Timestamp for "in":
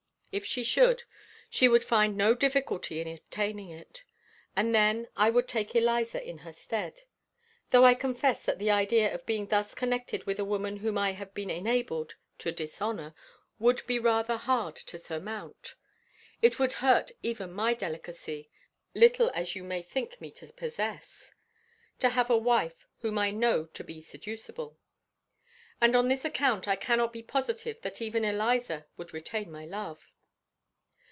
3.01-3.07, 6.25-6.37